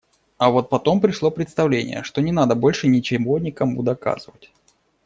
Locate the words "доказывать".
3.83-4.51